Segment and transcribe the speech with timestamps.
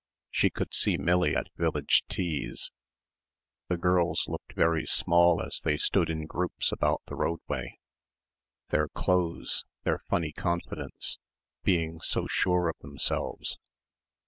[0.31, 2.71] She could see Millie at village teas....
[3.67, 7.77] The girls looked very small as they stood in groups about the roadway....
[8.69, 9.63] Their clothes...
[9.83, 11.19] their funny confidence...
[11.63, 13.59] being so sure of themselves